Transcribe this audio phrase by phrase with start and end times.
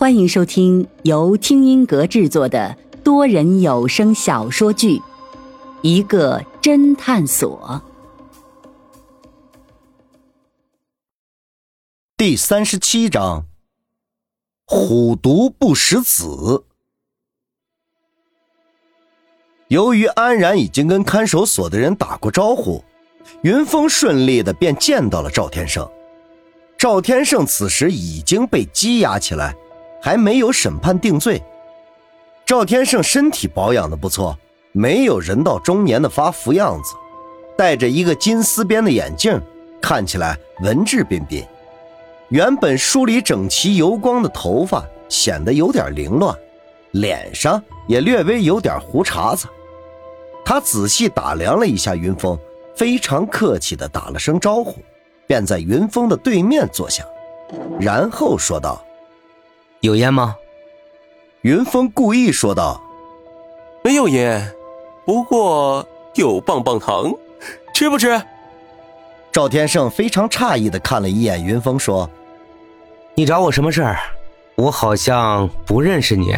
[0.00, 4.96] 欢迎收听由听音阁制作的多人有声小说剧
[5.82, 7.82] 《一个侦探所》
[12.16, 13.44] 第三十七章：
[14.64, 16.64] 虎毒不食子。
[19.68, 22.82] 由于安然已经跟看守所的人打过招呼，
[23.42, 25.86] 云峰顺利的便见到了赵天胜。
[26.78, 29.54] 赵天胜此时已经被羁押起来。
[30.00, 31.42] 还没有审判定罪，
[32.46, 34.36] 赵天胜身体保养的不错，
[34.72, 36.94] 没有人到中年的发福样子，
[37.56, 39.40] 戴着一个金丝边的眼镜，
[39.80, 41.44] 看起来文质彬彬。
[42.30, 46.34] 原本梳理整齐油光的头发显得有点凌乱，
[46.92, 49.46] 脸上也略微有点胡茬子。
[50.44, 52.38] 他仔细打量了一下云峰，
[52.74, 54.76] 非常客气地打了声招呼，
[55.26, 57.04] 便在云峰的对面坐下，
[57.78, 58.82] 然后说道。
[59.80, 60.36] 有烟吗？
[61.40, 62.82] 云峰故意说道
[63.82, 64.54] ：“没有烟，
[65.06, 67.10] 不过有棒棒糖，
[67.72, 68.20] 吃不吃？”
[69.32, 72.10] 赵天胜非常诧异的看了一眼云峰，说
[73.16, 73.98] ：“你找我什么事儿？
[74.54, 76.36] 我好像不认识你。”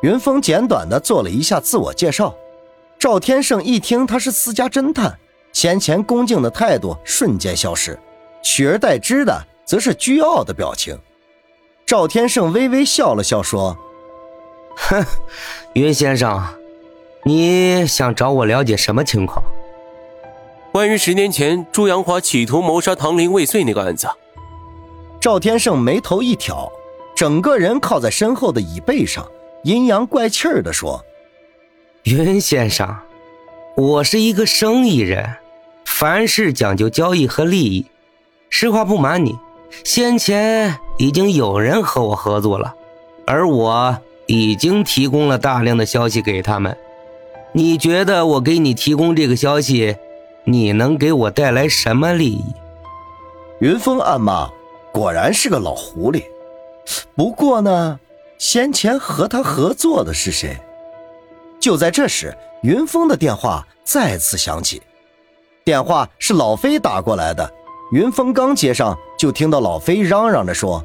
[0.00, 2.34] 云峰简短的做了一下自我介绍。
[2.98, 5.18] 赵天胜一听他是私家侦探，
[5.52, 7.98] 先前恭敬的态度瞬间消失，
[8.42, 10.98] 取而代之的则是倨傲的表情。
[11.86, 13.76] 赵天胜微微笑了笑，说
[14.74, 15.04] ：“哼，
[15.74, 16.42] 云先生，
[17.24, 19.44] 你想找我了解什么情况？
[20.72, 24.08] 关于十年前朱阳华企图谋杀唐林未遂那个案子。”
[25.20, 26.72] 赵天胜眉头一挑，
[27.14, 29.26] 整个人靠在身后的椅背上，
[29.62, 31.04] 阴阳怪气儿地说
[32.04, 32.96] ：“云先生，
[33.76, 35.36] 我是一个生意人，
[35.84, 37.86] 凡事讲究交易和利益。
[38.48, 39.38] 实话不瞒你。”
[39.82, 42.74] 先前已经有人和我合作了，
[43.26, 46.76] 而我已经提供了大量的消息给他们。
[47.52, 49.96] 你觉得我给你提供这个消息，
[50.44, 52.44] 你能给我带来什么利益？
[53.60, 54.50] 云峰暗骂
[54.92, 56.24] ：“果然是个老狐狸。”
[57.16, 57.98] 不过呢，
[58.38, 60.56] 先前和他合作的是谁？
[61.60, 64.82] 就在这时，云峰的电话再次响起，
[65.64, 67.50] 电话是老飞打过来的。
[67.94, 68.98] 云峰刚接上。
[69.16, 70.84] 就听到老飞嚷嚷着说：“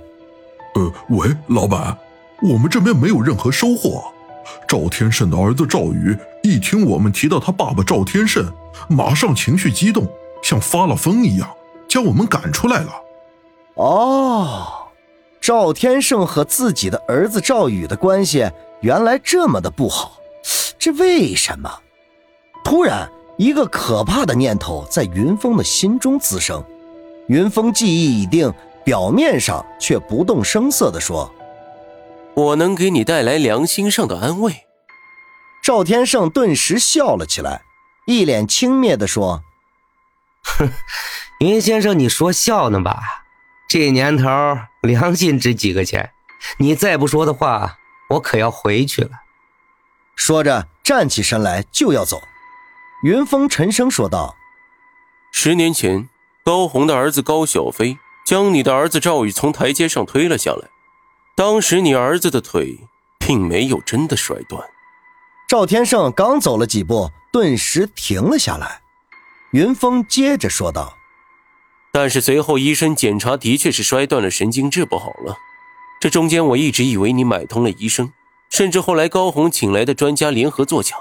[0.75, 1.97] 呃，喂，老板，
[2.41, 4.03] 我们这边没有任何收获。
[4.67, 8.45] 赵天胜的儿子赵宇一听我们提到他爸爸赵天胜，
[8.87, 10.07] 马上情绪激动，
[10.43, 11.49] 像发了疯一样，
[11.89, 12.91] 将我们赶出来了。”
[13.75, 14.67] 哦，
[15.41, 18.49] 赵天胜和自己的儿子赵宇的关系
[18.81, 20.13] 原来这么的不好，
[20.77, 21.69] 这为什么？
[22.63, 26.63] 突然，一个可怕的念头在云峰的心中滋生。
[27.29, 28.51] 云峰记忆已定，
[28.83, 31.31] 表面上却不动声色地说
[32.33, 34.65] ：“我能给你带来良心上的安慰。”
[35.61, 37.61] 赵天胜顿时笑了起来，
[38.07, 39.43] 一脸轻蔑地说
[40.43, 40.71] ：“哼，
[41.39, 42.99] 云先生，你说笑呢吧？
[43.69, 44.27] 这年头
[44.81, 46.11] 良心值几个钱？
[46.57, 47.77] 你再不说的话，
[48.09, 49.11] 我可要回去了。”
[50.17, 52.19] 说着站起身来就要走。
[53.03, 54.35] 云峰沉声说道
[55.31, 56.09] ：“十年前。”
[56.49, 60.67] 高红的儿子高小飞将你的儿子赵宇从台阶上推了下来，
[61.35, 62.75] 当时你儿子的腿
[63.19, 64.67] 并没有真的摔断。
[65.47, 68.81] 赵天胜刚走了几步，顿时停了下来。
[69.51, 70.97] 云峰接着说道
[71.93, 75.37] ：“但是随后医生检查，的确是摔断了神经，治不好了。
[76.01, 78.11] 这中间我一直以为你买通了医生，
[78.49, 80.95] 甚至后来高红请来的专家联合作假，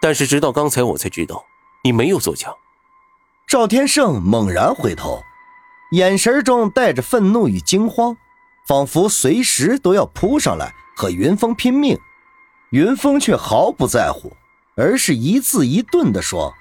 [0.00, 1.44] 但是直到刚才我才知道，
[1.84, 2.52] 你没有作假。”
[3.54, 5.22] 赵天胜猛然回头，
[5.92, 8.16] 眼神中带着愤怒与惊慌，
[8.66, 11.96] 仿佛随时都要扑上来和云峰拼命。
[12.70, 14.32] 云峰却毫不在乎，
[14.74, 16.52] 而是一字一顿地说：“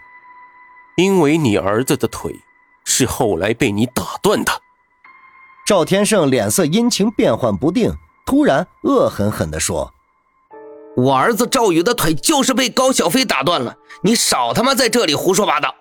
[0.95, 2.39] 因为你儿子的腿
[2.85, 4.51] 是后来被你打断的。”
[5.65, 7.91] 赵天胜脸色阴晴变幻不定，
[8.23, 9.91] 突然恶狠狠地说
[10.95, 15.73] ：“我儿子赵宇的腿就是被高小飞打断了，你少他妈在这里胡说八道！”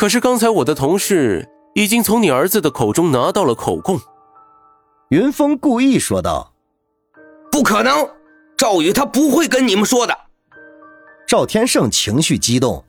[0.00, 4.00] 可是刚才我的同事已经从你儿子的口中拿到了口供。
[5.10, 6.54] 云峰故意说道
[7.52, 8.08] ：“不可能，
[8.56, 10.16] 赵宇他不会跟你们说的。”
[11.28, 12.82] 赵天胜情绪激动。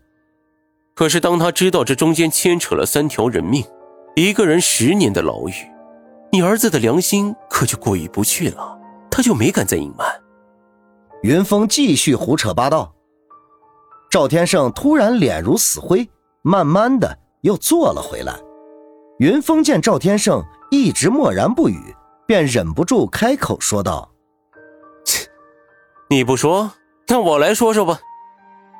[0.95, 3.61] 可是当他知道这中间牵扯了三条人命，
[4.15, 5.53] 一个人十年的牢狱，
[6.31, 8.79] 你儿子的良心可就过意不去了，
[9.09, 10.07] 他就没敢再隐瞒。
[11.23, 12.93] 云峰继续胡扯八道。
[14.09, 16.09] 赵天胜突然脸如死灰。
[16.41, 18.33] 慢慢的又坐了回来。
[19.19, 21.95] 云峰见赵天胜一直默然不语，
[22.25, 24.09] 便忍不住开口说道
[25.05, 25.27] ：“切，
[26.09, 26.71] 你不说，
[27.07, 27.99] 那我来说说吧。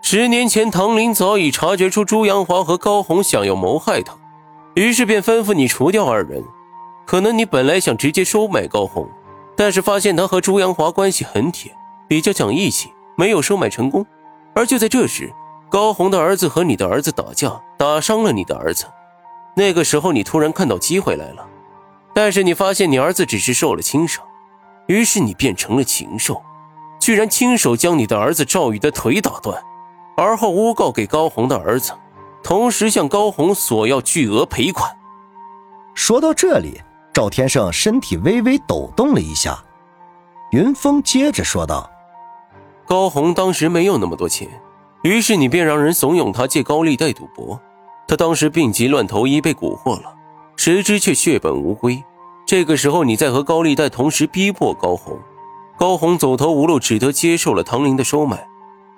[0.01, 4.15] 十年前，唐林早已察觉出朱阳华和高红想要谋害他，
[4.73, 6.43] 于是便吩咐你除掉二人。
[7.05, 9.07] 可能你本来想直接收买高红，
[9.55, 11.71] 但是发现他和朱阳华关系很铁，
[12.07, 14.03] 比较讲义气，没有收买成功。
[14.55, 15.31] 而就在这时，
[15.71, 18.85] 高红的儿子和你的儿子打架，打伤了你的儿子。
[19.55, 21.47] 那个时候，你突然看到机会来了。”
[22.13, 24.21] 但是你发现你儿子只是受了轻伤，
[24.87, 26.41] 于是你变成了禽兽，
[26.99, 29.63] 居然亲手将你的儿子赵宇的腿打断，
[30.17, 31.93] 而后诬告给高红的儿子，
[32.43, 34.91] 同时向高红索要巨额赔款。
[35.95, 36.81] 说到这里，
[37.13, 39.57] 赵天胜身体微微抖动了一下。
[40.51, 41.89] 云峰接着说道
[42.85, 44.49] ：“高红当时没有那么多钱，
[45.03, 47.59] 于是你便让人怂恿他借高利贷赌博，
[48.07, 50.15] 他当时病急乱投医，被蛊惑了。”
[50.57, 52.03] 谁知却血本无归。
[52.45, 55.17] 这个时候，你再和高利贷同时逼迫高红，
[55.75, 58.47] 高红走投无路，只得接受了唐林的收买，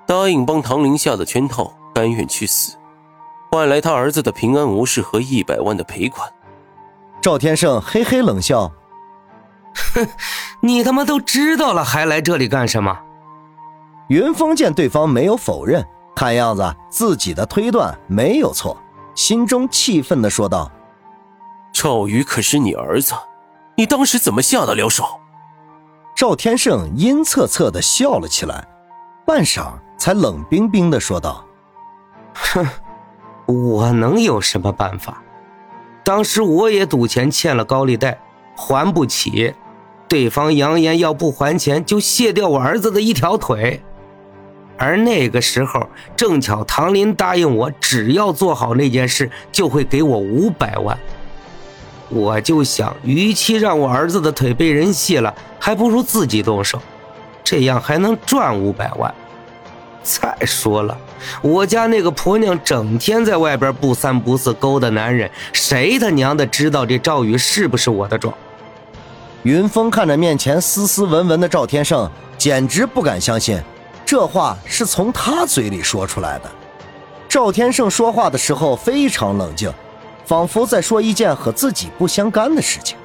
[0.05, 2.75] 答应帮唐林下的圈套，甘愿去死，
[3.49, 6.29] 换来他儿子的平安无事和一百万的赔款。
[7.21, 8.69] 赵天胜嘿嘿冷笑
[9.95, 10.05] ：“哼，
[10.59, 12.99] 你他妈都知道了，还来这里干什么？”
[14.09, 18.77] 云峰见对方没有否认，看样子自己的推断没有错，
[19.15, 20.71] 心中气愤的说道。
[21.73, 23.13] 赵宇可是你儿子，
[23.75, 25.03] 你当时怎么下得了手？
[26.15, 28.65] 赵天胜阴恻恻的笑了起来，
[29.25, 31.43] 半晌才冷冰冰的说道
[32.33, 32.65] ：“哼，
[33.47, 35.21] 我能有什么办法？
[36.03, 38.19] 当时我也赌钱欠了高利贷，
[38.55, 39.53] 还不起，
[40.07, 43.83] 对方扬言要不还钱就卸掉我儿子的一条腿，
[44.83, 50.97] 而那个时候正巧唐林答应我，只要做好那件事，就会给我五百万。”
[52.09, 56.79] 我就想，与其让我儿子的腿被人卸了，还不如自己动手，
[57.43, 59.11] 这样还能赚五百万。
[60.03, 60.95] 再说了，
[61.41, 68.31] 我家那个婆娘整天在外边不三不四勾搭男人，谁他娘的知道这赵宇是不是我的种？
[69.43, 73.59] 云峰看着面前斯斯文文的赵天胜，简直不敢相信，
[74.13, 76.51] 这话是从他嘴里说出来的。
[77.27, 79.73] 赵天胜说话的时候非常冷静。
[80.23, 82.95] 仿佛在说一件和自己不相干的事情。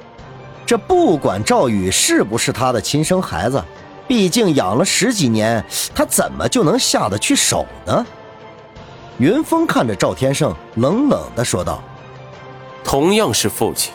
[0.67, 3.59] 这不管赵宇是不是他的亲生孩子，
[4.07, 5.65] 毕竟养了十几年，
[5.95, 8.05] 他怎么就能下得去手呢？
[9.17, 11.81] 云峰看着赵天胜，冷冷的说道
[12.85, 13.91] ：“同样是父亲，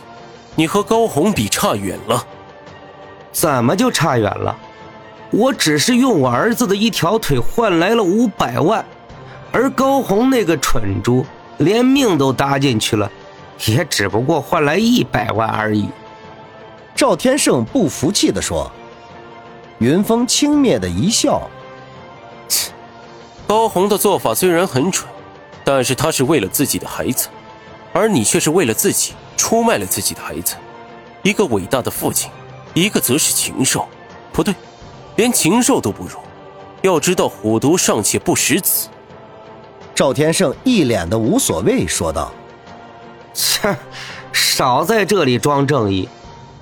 [0.57, 2.27] 你和高红比差远了。
[3.31, 4.59] 怎么就差远了？
[5.37, 8.85] 我只是用我儿子的一条腿换来了五百万，
[9.53, 11.25] 而高红那个蠢猪。”
[11.59, 13.09] 连命都搭进去了，
[13.67, 15.89] 也只不过换来一百万而已。
[16.97, 18.69] 赵天胜不服气地说。
[19.79, 21.49] 云峰轻蔑的一笑
[22.49, 22.73] ：“切，
[23.47, 25.09] 高红的做法虽然很蠢，
[25.63, 27.29] 但是他是为了自己的孩子，
[27.93, 30.57] 而你却是为了自己出卖了自己的孩子。
[31.23, 32.31] 一个伟大的父亲，
[32.73, 33.87] 一个则是禽兽，
[34.33, 34.53] 不对，
[35.17, 36.17] 连禽兽都不如。
[36.83, 38.89] 要知道，虎毒尚且不食子。”
[39.95, 42.33] 赵天胜一脸的无所谓，说道
[43.33, 43.77] ：“切，
[44.33, 46.09] 少在这里装正义！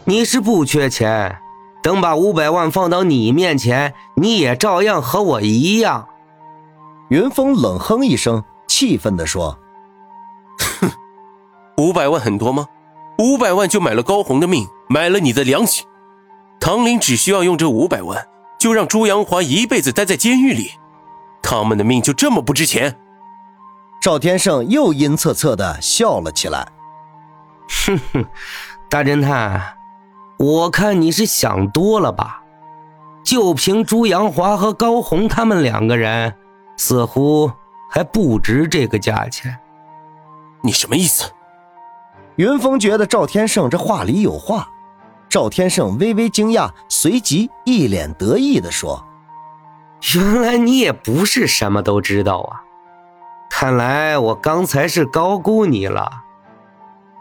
[0.04, 1.38] 你是不缺钱，
[1.82, 6.08] 等把五百万放到你面前，你也照样和我一样。”
[7.08, 9.58] 云峰冷哼一声，气愤地说
[10.81, 10.91] ：“哼，
[11.79, 12.67] 五百万很多吗？
[13.19, 15.86] 五百万就买了高红的命，买了你的良心。
[16.60, 18.27] 唐林只需要用这五百万，
[18.62, 20.70] 就让朱阳华一辈子待在监狱里，
[21.42, 22.96] 他们的命就这么不值钱？”
[24.00, 26.69] 赵天胜又阴恻恻的笑了起来，
[27.69, 28.24] 哼哼，
[28.88, 29.60] 大侦探，
[30.38, 32.40] 我看你是想多了吧？
[33.24, 36.32] 就凭朱阳华和高红他们两个人，
[36.76, 37.50] 似乎
[37.90, 39.58] 还不值这个价钱。
[40.62, 41.28] 你什么意思？
[42.36, 44.69] 云峰觉得赵天胜这话里有话。
[45.32, 49.03] 赵天胜微微惊讶，随即一脸得意的说
[50.15, 52.60] ：“原来你也不是什么都知道啊。”
[53.48, 56.06] 看来我刚才是高估你了。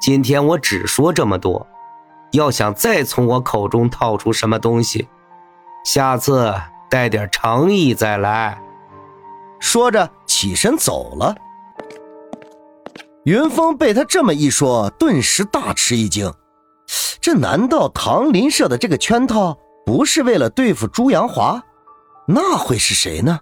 [0.01, 1.65] 今天我只说这么多，
[2.33, 5.07] 要想再从我口中套出什么东西，
[5.85, 6.53] 下次
[6.89, 8.61] 带点诚意再来。
[9.57, 11.33] 说着起身走了。
[13.23, 16.29] 云峰被他这么一说，顿时大吃一惊。
[17.21, 21.63] 这难道唐林设的这个圈套不是为了对付朱阳华？
[22.27, 23.39] 那会是谁呢？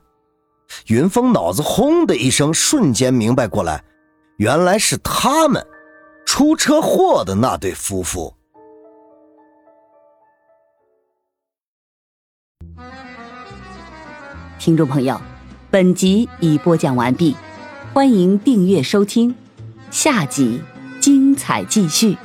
[0.87, 3.83] 云峰脑子轰的一声瞬间明白过来
[4.37, 5.65] 原来是他们
[6.25, 8.35] 出车祸的那对夫妇。
[14.59, 15.19] 听众朋友
[15.71, 17.35] 本集已播讲完毕
[17.93, 19.33] 欢迎订阅收听
[19.89, 20.61] 下集
[20.99, 22.17] 精彩继续。